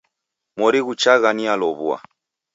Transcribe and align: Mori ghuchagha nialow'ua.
Mori 0.57 0.79
ghuchagha 0.85 1.29
nialow'ua. 1.37 1.97